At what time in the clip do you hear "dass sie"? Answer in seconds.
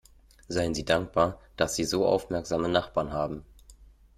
1.57-1.83